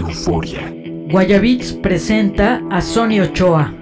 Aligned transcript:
Euforia. 0.00 0.72
Guayabits 1.10 1.72
presenta 1.72 2.60
a 2.70 2.80
Sony 2.80 3.20
Ochoa. 3.20 3.79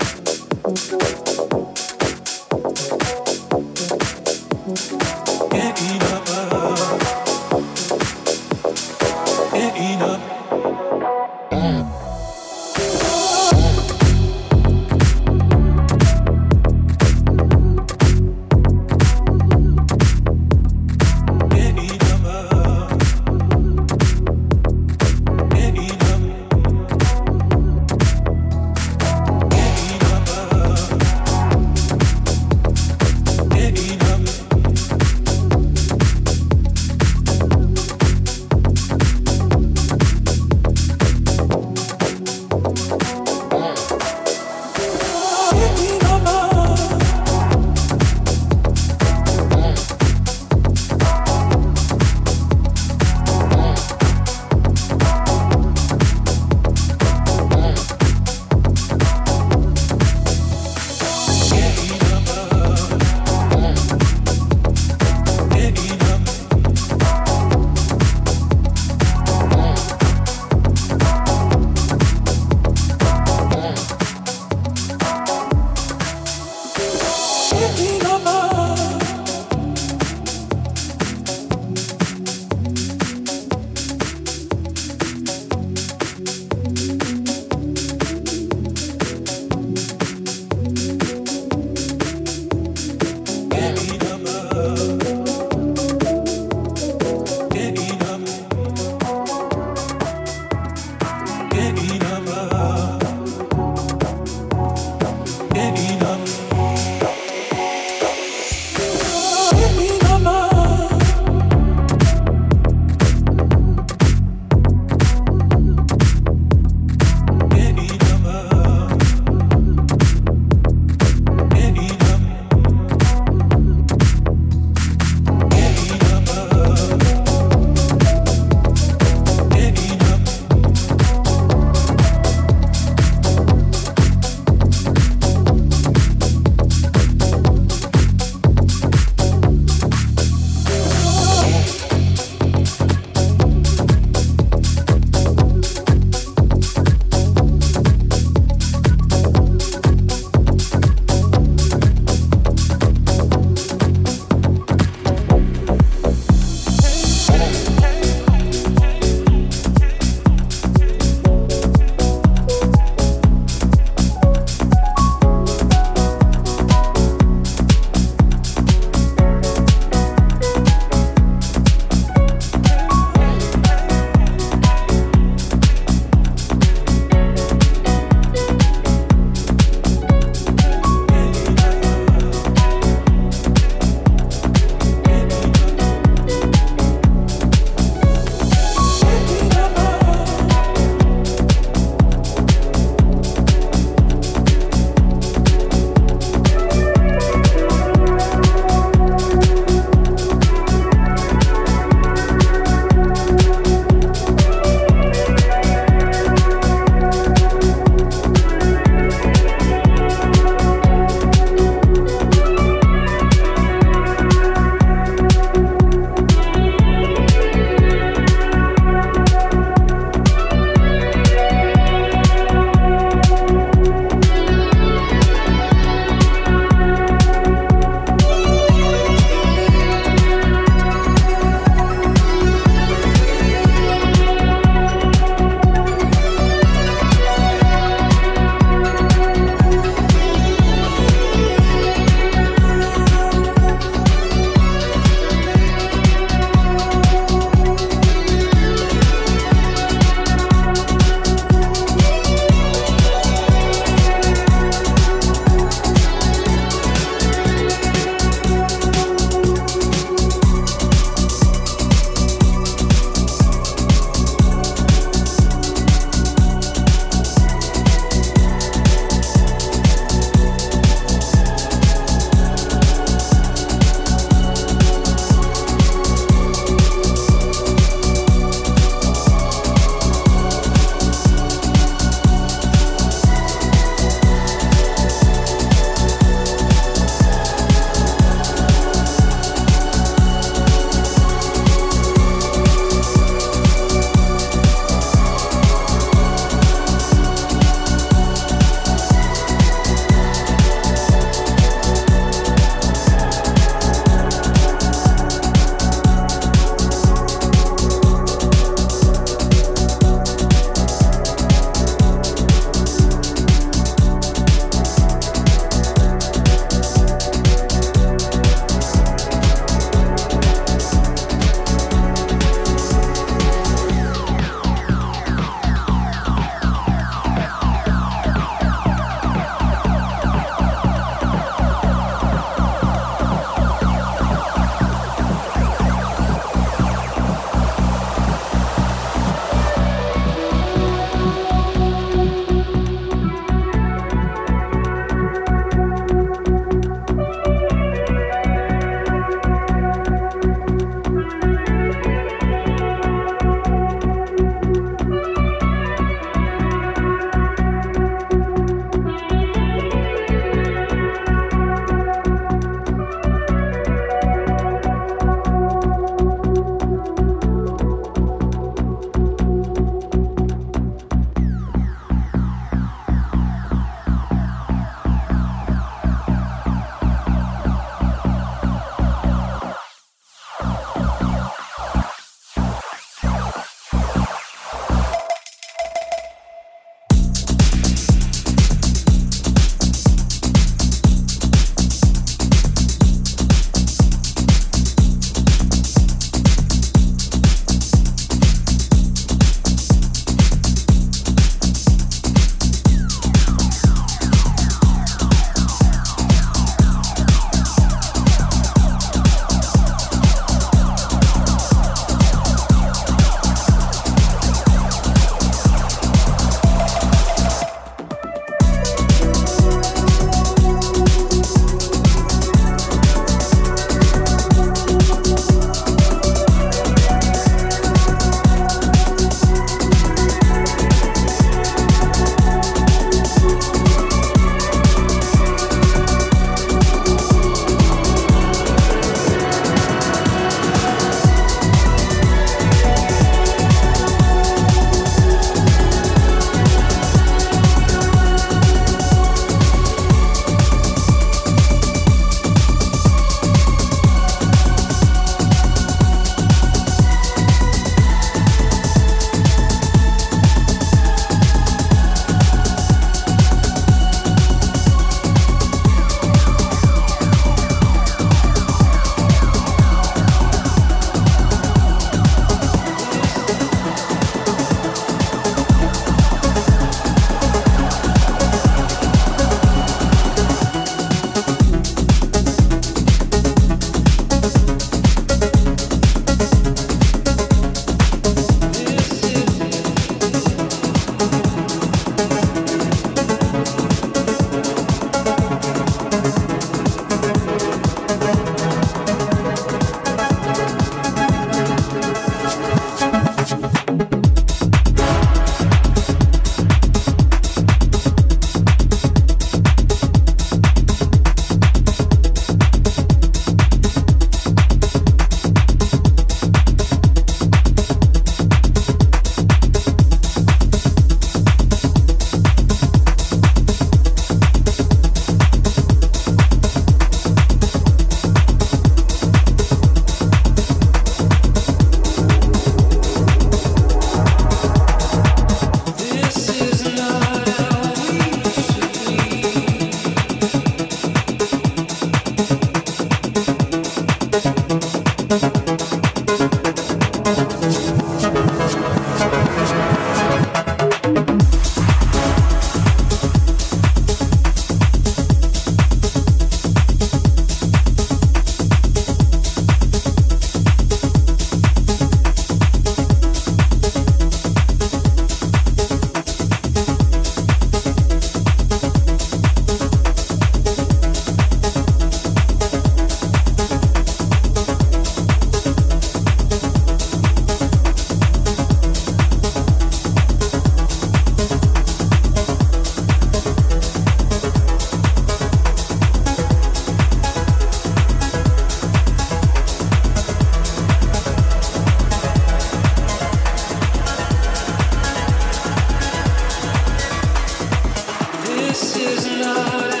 This 598.71 598.95
is 598.95 599.25
not. 599.25 600.00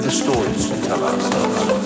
The 0.00 0.10
stories 0.10 0.70
we 0.70 0.80
tell 0.86 1.04
ourselves. 1.04 1.79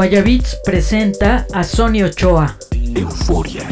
Guayabits 0.00 0.56
presenta 0.64 1.46
a 1.52 1.62
Sony 1.62 2.02
Ochoa. 2.02 2.56
Euforia. 2.96 3.69